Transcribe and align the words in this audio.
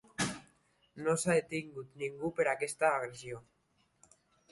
No 1.07 1.13
s'ha 1.23 1.35
detingut 1.39 1.91
ningú 2.03 2.31
per 2.39 2.47
aquesta 2.53 2.91
agressió. 2.95 3.43